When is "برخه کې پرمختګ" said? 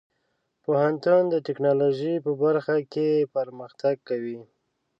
2.43-3.95